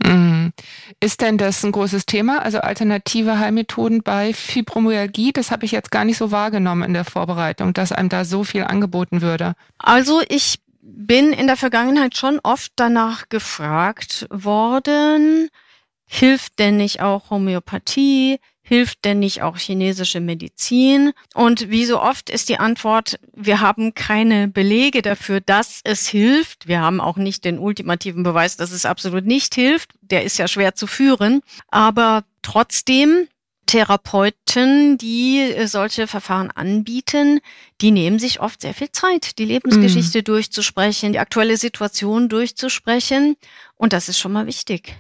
[0.04, 0.52] Mhm.
[1.00, 5.32] Ist denn das ein großes Thema, also alternative Heilmethoden bei Fibromyalgie?
[5.32, 8.44] Das habe ich jetzt gar nicht so wahrgenommen in der Vorbereitung, dass einem da so
[8.44, 9.54] viel angeboten würde.
[9.78, 15.50] Also ich bin in der Vergangenheit schon oft danach gefragt worden,
[16.06, 18.40] hilft denn nicht auch Homöopathie?
[18.62, 21.14] Hilft denn nicht auch chinesische Medizin?
[21.34, 26.68] Und wie so oft ist die Antwort, wir haben keine Belege dafür, dass es hilft.
[26.68, 29.92] Wir haben auch nicht den ultimativen Beweis, dass es absolut nicht hilft.
[30.02, 31.42] Der ist ja schwer zu führen.
[31.70, 33.30] Aber trotzdem
[33.68, 37.40] Therapeuten, die äh, solche Verfahren anbieten,
[37.82, 40.24] die nehmen sich oft sehr viel Zeit, die Lebensgeschichte mm.
[40.24, 43.36] durchzusprechen, die aktuelle Situation durchzusprechen.
[43.76, 44.96] Und das ist schon mal wichtig.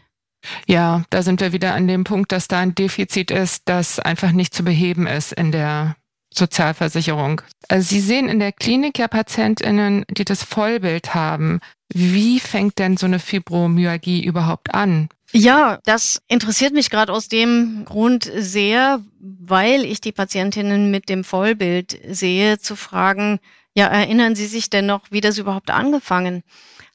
[0.68, 4.32] Ja, da sind wir wieder an dem Punkt, dass da ein Defizit ist, das einfach
[4.32, 5.96] nicht zu beheben ist in der
[6.34, 7.42] Sozialversicherung.
[7.68, 11.60] Also Sie sehen in der Klinik ja PatientInnen, die das Vollbild haben.
[11.94, 15.10] Wie fängt denn so eine Fibromyalgie überhaupt an?
[15.34, 21.24] Ja, das interessiert mich gerade aus dem Grund sehr, weil ich die Patientinnen mit dem
[21.24, 23.40] Vollbild sehe, zu fragen,
[23.74, 26.44] ja, erinnern Sie sich denn noch, wie das überhaupt angefangen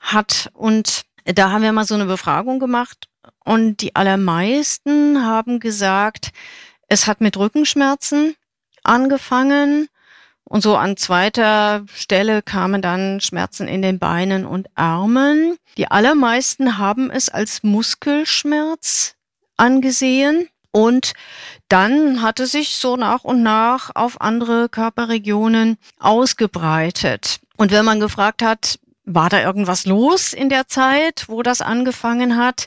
[0.00, 0.50] hat?
[0.54, 3.06] Und da haben wir mal so eine Befragung gemacht
[3.44, 6.32] und die allermeisten haben gesagt,
[6.88, 8.34] es hat mit Rückenschmerzen
[8.82, 9.88] angefangen
[10.52, 15.56] und so an zweiter Stelle kamen dann Schmerzen in den Beinen und Armen.
[15.78, 19.14] Die allermeisten haben es als Muskelschmerz
[19.56, 20.50] angesehen.
[20.70, 21.14] Und
[21.70, 27.40] dann hatte sich so nach und nach auf andere Körperregionen ausgebreitet.
[27.56, 32.36] Und wenn man gefragt hat, war da irgendwas los in der Zeit, wo das angefangen
[32.36, 32.66] hat,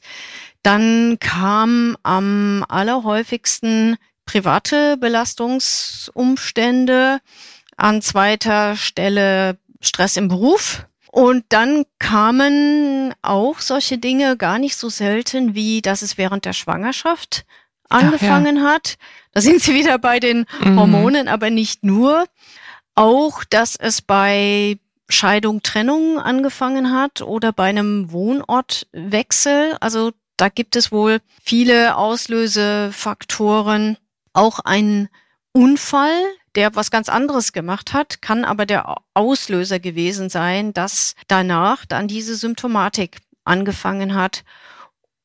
[0.63, 7.19] dann kam am allerhäufigsten private Belastungsumstände,
[7.77, 10.85] an zweiter Stelle Stress im Beruf.
[11.11, 16.53] Und dann kamen auch solche Dinge gar nicht so selten, wie dass es während der
[16.53, 17.45] Schwangerschaft
[17.89, 18.63] angefangen ja.
[18.63, 18.97] hat.
[19.31, 20.79] Da sind sie wieder bei den mhm.
[20.79, 22.25] Hormonen, aber nicht nur.
[22.95, 29.77] Auch, dass es bei Scheidung, Trennung angefangen hat oder bei einem Wohnortwechsel.
[29.79, 33.97] Also da gibt es wohl viele Auslösefaktoren.
[34.33, 35.09] Auch ein
[35.51, 36.17] Unfall,
[36.55, 42.07] der was ganz anderes gemacht hat, kann aber der Auslöser gewesen sein, dass danach dann
[42.07, 44.43] diese Symptomatik angefangen hat.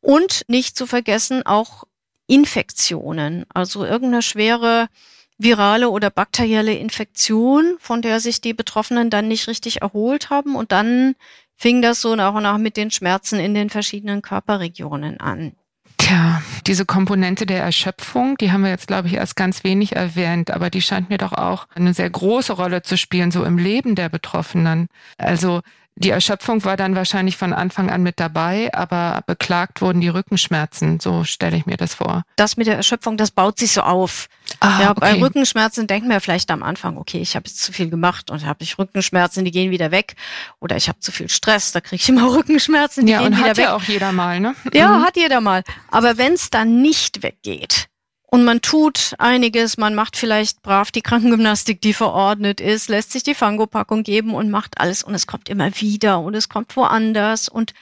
[0.01, 1.85] Und nicht zu vergessen auch
[2.27, 4.89] Infektionen, also irgendeine schwere
[5.37, 10.55] virale oder bakterielle Infektion, von der sich die Betroffenen dann nicht richtig erholt haben.
[10.55, 11.17] Und dann
[11.57, 15.57] fing das so nach und nach mit den Schmerzen in den verschiedenen Körperregionen an.
[16.01, 20.51] Tja, diese Komponente der Erschöpfung, die haben wir jetzt, glaube ich, erst ganz wenig erwähnt,
[20.51, 23.95] aber die scheint mir doch auch eine sehr große Rolle zu spielen, so im Leben
[23.95, 24.89] der Betroffenen.
[25.19, 25.61] Also
[25.97, 30.99] Die Erschöpfung war dann wahrscheinlich von Anfang an mit dabei, aber beklagt wurden die Rückenschmerzen.
[30.99, 32.23] So stelle ich mir das vor.
[32.37, 34.29] Das mit der Erschöpfung, das baut sich so auf.
[34.61, 35.01] Ah, ja, okay.
[35.01, 38.47] bei Rückenschmerzen denken wir vielleicht am Anfang, okay, ich habe jetzt zu viel gemacht und
[38.47, 40.15] habe ich Rückenschmerzen, die gehen wieder weg.
[40.59, 43.49] Oder ich habe zu viel Stress, da kriege ich immer Rückenschmerzen, die ja, gehen wieder
[43.49, 43.59] weg.
[43.59, 44.55] Ja, hat ja auch jeder mal, ne?
[44.73, 45.03] Ja, mhm.
[45.05, 45.63] hat jeder mal.
[45.91, 47.89] Aber wenn es dann nicht weggeht,
[48.31, 53.25] und man tut einiges, man macht vielleicht brav die Krankengymnastik, die verordnet ist, lässt sich
[53.25, 55.03] die Fangopackung geben und macht alles.
[55.03, 57.49] Und es kommt immer wieder und es kommt woanders.
[57.49, 57.75] Und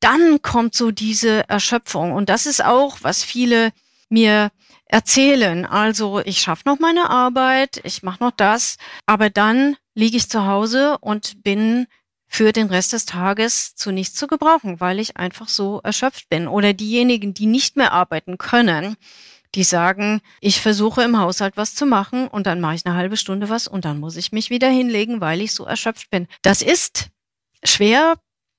[0.00, 2.12] dann kommt so diese Erschöpfung.
[2.12, 3.72] Und das ist auch, was viele
[4.10, 4.50] mir
[4.84, 5.64] erzählen.
[5.64, 10.44] Also ich schaffe noch meine Arbeit, ich mache noch das, aber dann liege ich zu
[10.44, 11.86] Hause und bin
[12.26, 16.46] für den Rest des Tages zu nichts zu gebrauchen, weil ich einfach so erschöpft bin.
[16.46, 18.96] Oder diejenigen, die nicht mehr arbeiten können,
[19.54, 23.16] die sagen, ich versuche im Haushalt was zu machen und dann mache ich eine halbe
[23.16, 26.26] Stunde was und dann muss ich mich wieder hinlegen, weil ich so erschöpft bin.
[26.42, 27.10] Das ist
[27.62, 28.14] schwer,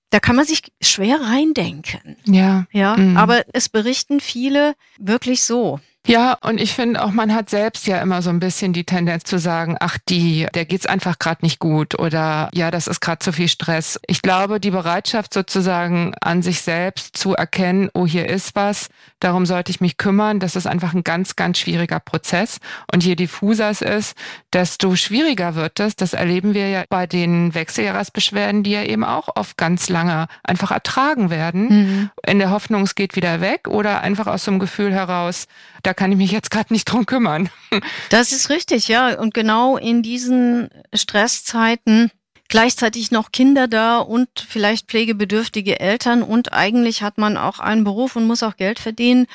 [0.10, 2.18] da kann man sich schwer reindenken.
[2.26, 2.66] Ja.
[2.72, 3.18] Ja, mhm.
[3.18, 5.80] aber es berichten viele wirklich so.
[6.08, 9.24] Ja, und ich finde auch, man hat selbst ja immer so ein bisschen die Tendenz
[9.24, 13.20] zu sagen, ach die, der geht's einfach gerade nicht gut oder ja, das ist gerade
[13.20, 14.00] zu viel Stress.
[14.06, 18.90] Ich glaube, die Bereitschaft sozusagen an sich selbst zu erkennen, oh, hier ist was,
[19.20, 22.60] darum sollte ich mich kümmern, das ist einfach ein ganz, ganz schwieriger Prozess.
[22.94, 24.16] Und je diffuser es ist,
[24.54, 25.96] desto schwieriger wird es.
[25.96, 30.70] Das erleben wir ja bei den Wechseljahresbeschwerden, die ja eben auch oft ganz lange einfach
[30.70, 32.10] ertragen werden, mhm.
[32.28, 35.48] in der Hoffnung, es geht wieder weg oder einfach aus so einem Gefühl heraus,
[35.86, 37.50] da kann ich mich jetzt gerade nicht drum kümmern.
[38.10, 39.20] Das ist richtig, ja.
[39.20, 42.12] Und genau in diesen Stresszeiten
[42.48, 48.16] gleichzeitig noch Kinder da und vielleicht pflegebedürftige Eltern und eigentlich hat man auch einen Beruf
[48.16, 49.28] und muss auch Geld verdienen.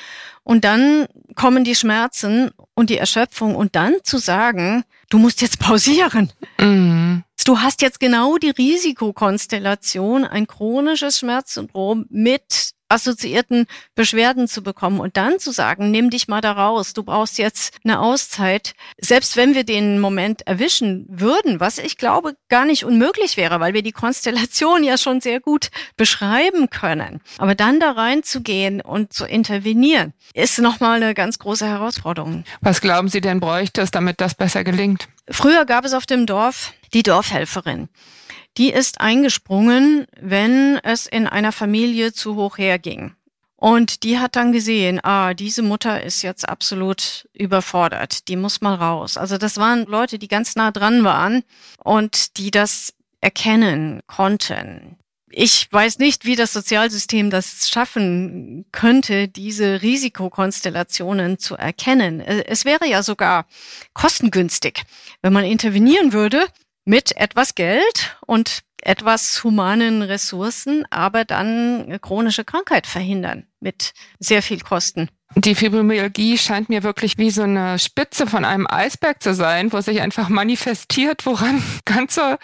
[0.43, 5.59] Und dann kommen die Schmerzen und die Erschöpfung und dann zu sagen, du musst jetzt
[5.59, 6.31] pausieren.
[6.59, 7.23] Mhm.
[7.45, 15.17] Du hast jetzt genau die Risikokonstellation, ein chronisches Schmerzsyndrom mit assoziierten Beschwerden zu bekommen und
[15.17, 18.73] dann zu sagen, nimm dich mal da raus, du brauchst jetzt eine Auszeit.
[18.99, 23.73] Selbst wenn wir den Moment erwischen würden, was ich glaube gar nicht unmöglich wäre, weil
[23.73, 27.21] wir die Konstellation ja schon sehr gut beschreiben können.
[27.37, 32.43] Aber dann da reinzugehen und zu intervenieren, ist nochmal eine ganz große Herausforderung.
[32.61, 35.07] Was glauben Sie denn bräuchte es, damit das besser gelingt?
[35.29, 37.89] Früher gab es auf dem Dorf die Dorfhelferin
[38.57, 43.13] die ist eingesprungen, wenn es in einer Familie zu hoch herging.
[43.55, 48.73] Und die hat dann gesehen, ah, diese Mutter ist jetzt absolut überfordert, die muss mal
[48.73, 49.17] raus.
[49.17, 51.43] Also das waren Leute, die ganz nah dran waren
[51.83, 54.97] und die das erkennen konnten.
[55.29, 62.19] Ich weiß nicht, wie das Sozialsystem das schaffen könnte, diese Risikokonstellationen zu erkennen.
[62.19, 63.45] Es wäre ja sogar
[63.93, 64.81] kostengünstig,
[65.21, 66.47] wenn man intervenieren würde
[66.85, 74.59] mit etwas Geld und etwas humanen Ressourcen, aber dann chronische Krankheit verhindern mit sehr viel
[74.59, 75.09] Kosten.
[75.35, 79.79] Die Fibromyalgie scheint mir wirklich wie so eine Spitze von einem Eisberg zu sein, wo
[79.79, 82.37] sich einfach manifestiert, woran ganze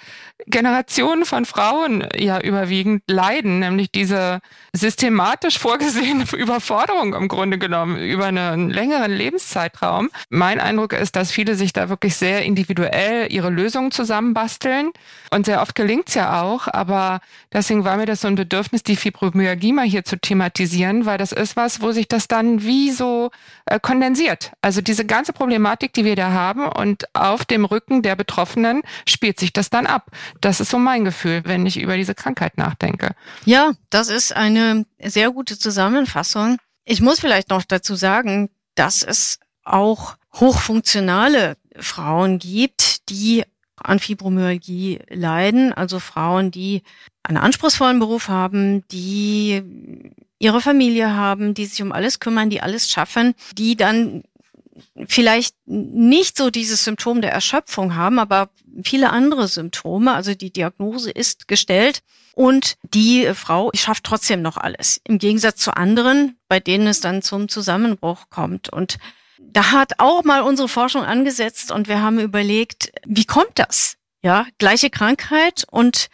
[0.46, 4.40] Generationen von Frauen ja überwiegend leiden, nämlich diese
[4.72, 10.10] systematisch vorgesehene Überforderung im Grunde genommen über einen längeren Lebenszeitraum.
[10.30, 14.92] Mein Eindruck ist, dass viele sich da wirklich sehr individuell ihre Lösungen zusammenbasteln
[15.32, 17.20] und sehr oft gelingt es ja auch, aber
[17.52, 21.32] deswegen war mir das so ein Bedürfnis, die Fibromyalgie mal hier zu thematisieren, weil das
[21.32, 23.32] ist was, wo sich das dann wie so
[23.66, 24.52] äh, kondensiert.
[24.62, 29.40] Also diese ganze Problematik, die wir da haben und auf dem Rücken der Betroffenen spielt
[29.40, 30.12] sich das dann ab.
[30.42, 33.16] Das ist so mein Gefühl, wenn ich über diese Krankheit nachdenke.
[33.46, 36.58] Ja, das ist eine sehr gute Zusammenfassung.
[36.86, 43.44] Ich muss vielleicht noch dazu sagen, dass es auch hochfunktionale Frauen gibt, die
[43.78, 46.84] an Fibromyalgie leiden, also Frauen, die
[47.24, 49.62] einen anspruchsvollen Beruf haben, die
[50.40, 54.24] ihre Familie haben, die sich um alles kümmern, die alles schaffen, die dann
[55.08, 58.50] vielleicht nicht so dieses Symptom der Erschöpfung haben, aber
[58.84, 60.14] viele andere Symptome.
[60.14, 62.02] Also die Diagnose ist gestellt
[62.36, 65.02] und die Frau schafft trotzdem noch alles.
[65.04, 68.70] Im Gegensatz zu anderen, bei denen es dann zum Zusammenbruch kommt.
[68.70, 68.98] Und
[69.40, 73.98] da hat auch mal unsere Forschung angesetzt und wir haben überlegt, wie kommt das?
[74.24, 76.10] Ja, gleiche Krankheit und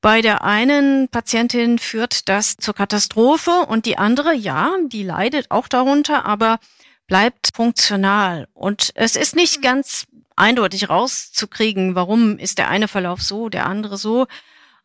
[0.00, 5.66] bei der einen Patientin führt das zur Katastrophe und die andere, ja, die leidet auch
[5.66, 6.58] darunter, aber
[7.06, 8.46] bleibt funktional.
[8.52, 13.96] Und es ist nicht ganz eindeutig rauszukriegen, warum ist der eine Verlauf so, der andere
[13.96, 14.26] so.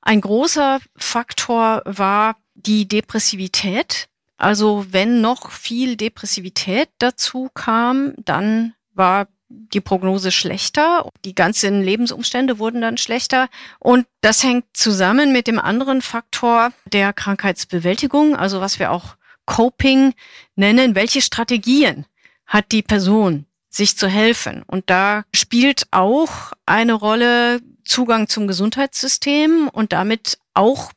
[0.01, 4.07] Ein großer Faktor war die Depressivität.
[4.41, 11.07] Also wenn noch viel Depressivität dazu kam, dann war die Prognose schlechter.
[11.25, 13.49] Die ganzen Lebensumstände wurden dann schlechter.
[13.77, 20.15] Und das hängt zusammen mit dem anderen Faktor der Krankheitsbewältigung, also was wir auch Coping
[20.55, 20.95] nennen.
[20.95, 22.07] Welche Strategien
[22.47, 24.63] hat die Person, sich zu helfen?
[24.65, 30.91] Und da spielt auch eine Rolle Zugang zum Gesundheitssystem und damit auch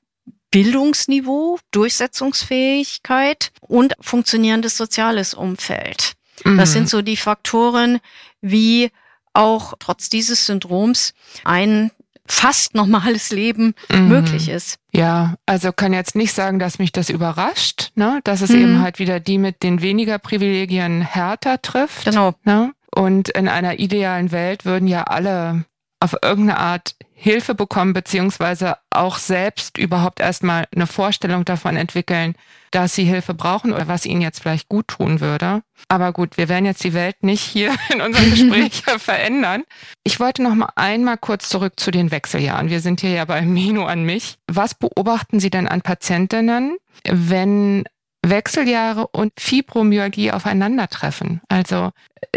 [0.54, 6.12] Bildungsniveau, Durchsetzungsfähigkeit und funktionierendes soziales Umfeld.
[6.44, 6.58] Mhm.
[6.58, 7.98] Das sind so die Faktoren,
[8.40, 8.92] wie
[9.32, 11.90] auch trotz dieses Syndroms ein
[12.24, 14.06] fast normales Leben mhm.
[14.06, 14.78] möglich ist.
[14.92, 18.20] Ja, also kann jetzt nicht sagen, dass mich das überrascht, ne?
[18.22, 18.60] dass es mhm.
[18.60, 22.04] eben halt wieder die mit den weniger Privilegien härter trifft.
[22.04, 22.32] Genau.
[22.44, 22.72] Ne?
[22.94, 25.64] Und in einer idealen Welt würden ja alle
[26.04, 32.34] auf irgendeine Art Hilfe bekommen, beziehungsweise auch selbst überhaupt erstmal eine Vorstellung davon entwickeln,
[32.70, 35.62] dass sie Hilfe brauchen oder was ihnen jetzt vielleicht gut tun würde.
[35.88, 39.62] Aber gut, wir werden jetzt die Welt nicht hier in unserem Gespräch verändern.
[40.02, 42.68] Ich wollte noch mal einmal kurz zurück zu den Wechseljahren.
[42.68, 44.36] Wir sind hier ja bei Mino an mich.
[44.46, 46.76] Was beobachten Sie denn an Patientinnen,
[47.08, 47.84] wenn
[48.30, 51.40] Wechseljahre und Fibromyalgie aufeinandertreffen.
[51.48, 51.90] Also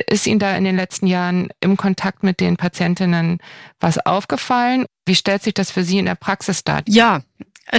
[0.10, 3.40] ist Ihnen da in den letzten Jahren im Kontakt mit den Patientinnen
[3.80, 4.86] was aufgefallen?
[5.06, 6.82] Wie stellt sich das für Sie in der Praxis dar?
[6.88, 7.22] Ja,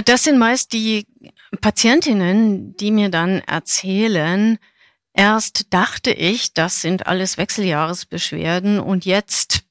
[0.05, 1.07] das sind meist die
[1.61, 4.57] Patientinnen, die mir dann erzählen,
[5.13, 9.63] erst dachte ich, das sind alles Wechseljahresbeschwerden und jetzt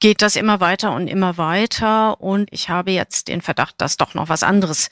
[0.00, 4.14] geht das immer weiter und immer weiter und ich habe jetzt den Verdacht, dass doch
[4.14, 4.90] noch was anderes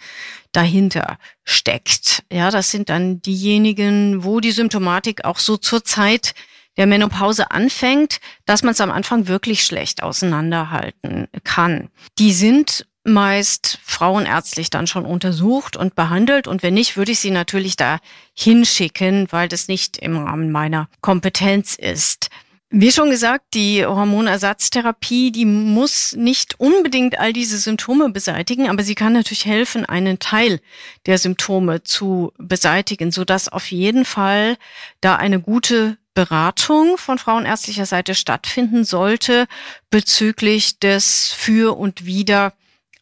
[0.53, 2.25] dahinter steckt.
[2.33, 6.35] Ja, das sind dann diejenigen, wo die Symptomatik auch so zur Zeit
[6.77, 11.91] der Menopause anfängt, dass man es am Anfang wirklich schlecht auseinanderhalten kann.
[12.19, 16.47] Die sind meist frauenärztlich dann schon untersucht und behandelt.
[16.47, 17.99] Und wenn nicht, würde ich sie natürlich da
[18.35, 22.31] hinschicken, weil das nicht im Rahmen meiner Kompetenz ist.
[22.75, 28.95] Wie schon gesagt, die Hormonersatztherapie, die muss nicht unbedingt all diese Symptome beseitigen, aber sie
[28.95, 30.59] kann natürlich helfen, einen Teil
[31.05, 34.57] der Symptome zu beseitigen, sodass auf jeden Fall
[35.03, 39.49] da eine gute Beratung von frauenärztlicher Seite stattfinden sollte
[39.91, 42.55] bezüglich des Für und Wider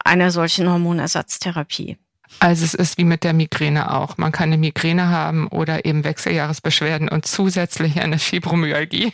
[0.05, 1.97] einer solchen Hormonersatztherapie.
[2.41, 4.17] Also es ist wie mit der Migräne auch.
[4.17, 9.13] Man kann eine Migräne haben oder eben Wechseljahresbeschwerden und zusätzlich eine Fibromyalgie.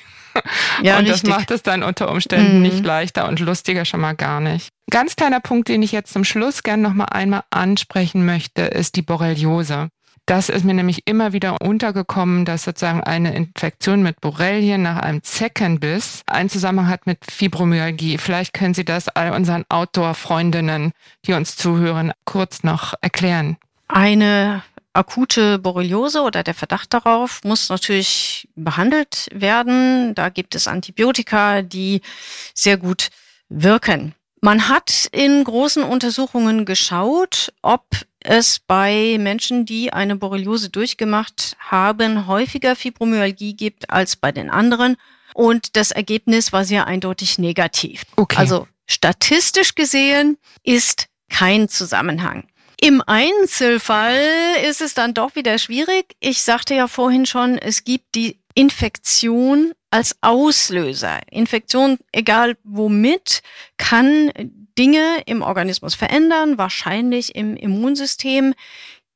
[0.82, 1.22] Ja, und richtig.
[1.22, 2.62] das macht es dann unter Umständen mhm.
[2.62, 4.68] nicht leichter und lustiger schon mal gar nicht.
[4.90, 8.96] Ganz kleiner Punkt, den ich jetzt zum Schluss gern noch mal einmal ansprechen möchte, ist
[8.96, 9.88] die Borreliose.
[10.26, 15.22] Das ist mir nämlich immer wieder untergekommen, dass sozusagen eine Infektion mit Borrelien nach einem
[15.22, 18.18] Zeckenbiss einen Zusammenhang hat mit Fibromyalgie.
[18.18, 20.92] Vielleicht können Sie das all unseren Outdoor-Freundinnen,
[21.24, 23.56] die uns zuhören, kurz noch erklären.
[23.86, 24.64] Eine
[24.94, 30.12] akute Borreliose oder der Verdacht darauf muss natürlich behandelt werden.
[30.16, 32.00] Da gibt es Antibiotika, die
[32.52, 33.10] sehr gut
[33.48, 34.12] wirken.
[34.40, 37.84] Man hat in großen Untersuchungen geschaut, ob
[38.26, 44.96] es bei Menschen, die eine Borreliose durchgemacht haben, häufiger Fibromyalgie gibt als bei den anderen.
[45.34, 48.02] Und das Ergebnis war sehr eindeutig negativ.
[48.16, 48.36] Okay.
[48.38, 52.48] Also statistisch gesehen ist kein Zusammenhang.
[52.80, 54.20] Im Einzelfall
[54.68, 56.14] ist es dann doch wieder schwierig.
[56.20, 61.20] Ich sagte ja vorhin schon, es gibt die Infektion als Auslöser.
[61.30, 63.42] Infektion, egal womit,
[63.78, 64.30] kann
[64.78, 68.54] Dinge im Organismus verändern, wahrscheinlich im Immunsystem,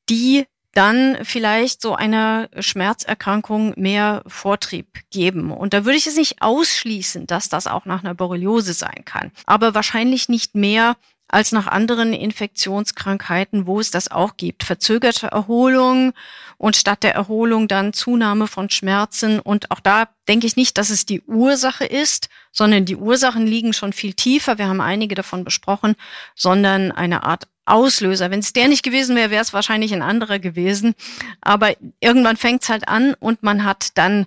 [0.09, 5.51] die dann vielleicht so einer Schmerzerkrankung mehr Vortrieb geben.
[5.51, 9.33] Und da würde ich es nicht ausschließen, dass das auch nach einer Borreliose sein kann.
[9.47, 10.97] Aber wahrscheinlich nicht mehr
[11.27, 14.65] als nach anderen Infektionskrankheiten, wo es das auch gibt.
[14.65, 16.13] Verzögerte Erholung
[16.59, 19.39] und statt der Erholung dann Zunahme von Schmerzen.
[19.39, 23.73] Und auch da denke ich nicht, dass es die Ursache ist, sondern die Ursachen liegen
[23.73, 24.59] schon viel tiefer.
[24.59, 25.97] Wir haben einige davon besprochen,
[26.35, 28.31] sondern eine Art Auslöser.
[28.31, 30.95] Wenn es der nicht gewesen wäre, wäre es wahrscheinlich ein anderer gewesen.
[31.41, 34.27] Aber irgendwann fängt es halt an und man hat dann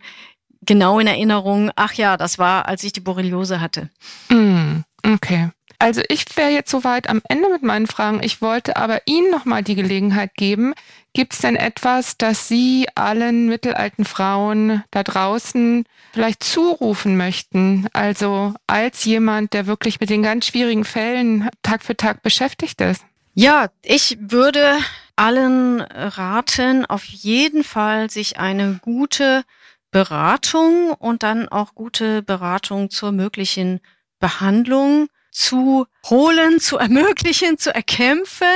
[0.62, 3.90] genau in Erinnerung, ach ja, das war, als ich die Borreliose hatte.
[4.30, 5.50] Mm, okay.
[5.80, 8.22] Also ich wäre jetzt soweit am Ende mit meinen Fragen.
[8.24, 10.74] Ich wollte aber Ihnen nochmal die Gelegenheit geben.
[11.14, 17.88] Gibt es denn etwas, das Sie allen mittelalten Frauen da draußen vielleicht zurufen möchten?
[17.94, 23.04] Also als jemand, der wirklich mit den ganz schwierigen Fällen Tag für Tag beschäftigt ist.
[23.36, 24.78] Ja, ich würde
[25.16, 29.44] allen raten, auf jeden Fall sich eine gute
[29.92, 33.80] Beratung und dann auch gute Beratung zur möglichen
[34.20, 38.48] Behandlung zu holen, zu ermöglichen, zu erkämpfen,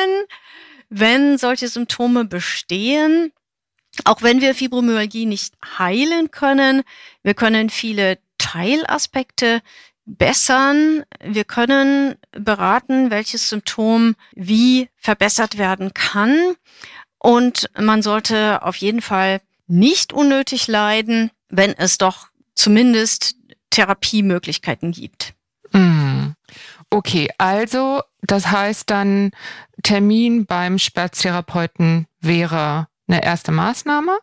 [0.89, 3.34] wenn solche Symptome bestehen.
[4.05, 6.84] Auch wenn wir Fibromyalgie nicht heilen können,
[7.23, 9.61] wir können viele Teilaspekte
[10.05, 11.03] bessern.
[11.21, 16.55] Wir können beraten, welches Symptom wie verbessert werden kann.
[17.19, 23.36] Und man sollte auf jeden Fall nicht unnötig leiden, wenn es doch zumindest
[23.69, 25.34] Therapiemöglichkeiten gibt.
[25.73, 26.30] Mm.
[26.98, 29.30] Okay, also das heißt dann,
[29.84, 34.18] Termin beim Schmerztherapeuten wäre eine erste Maßnahme?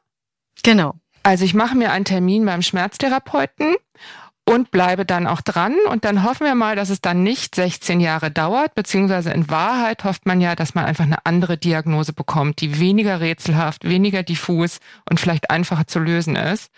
[0.64, 0.95] Genau.
[1.22, 3.77] Also ich mache mir einen Termin beim Schmerztherapeuten
[4.45, 5.74] und bleibe dann auch dran.
[5.88, 10.05] Und dann hoffen wir mal, dass es dann nicht 16 Jahre dauert, beziehungsweise in Wahrheit
[10.05, 14.78] hofft man ja, dass man einfach eine andere Diagnose bekommt, die weniger rätselhaft, weniger diffus
[15.09, 16.70] und vielleicht einfacher zu lösen ist.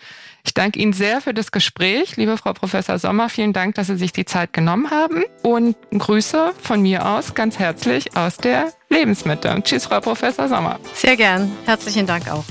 [0.45, 3.27] Ich danke Ihnen sehr für das Gespräch, liebe Frau Professor Sommer.
[3.27, 5.25] Vielen Dank, dass Sie sich die Zeit genommen haben.
[5.43, 9.61] Und Grüße von mir aus ganz herzlich aus der Lebensmitte.
[9.63, 10.79] Tschüss, Frau Professor Sommer.
[10.93, 11.51] Sehr gern.
[11.65, 12.45] Herzlichen Dank auch.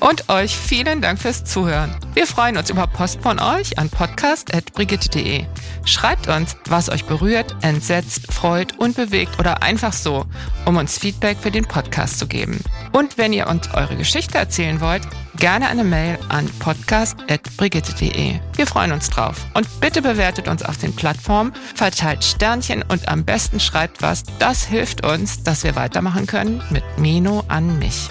[0.00, 1.94] Und euch vielen Dank fürs Zuhören.
[2.14, 5.44] Wir freuen uns über Post von euch an podcast.brigitte.de.
[5.84, 10.24] Schreibt uns, was euch berührt, entsetzt, freut und bewegt oder einfach so,
[10.66, 12.62] um uns Feedback für den Podcast zu geben.
[12.92, 15.02] Und wenn ihr uns eure Geschichte erzählen wollt,
[15.36, 18.40] gerne eine Mail an podcast.brigitte.de.
[18.54, 19.46] Wir freuen uns drauf.
[19.54, 24.22] Und bitte bewertet uns auf den Plattformen, verteilt Sternchen und am besten schreibt was.
[24.38, 28.10] Das hilft uns, dass wir weitermachen können mit Meno an mich.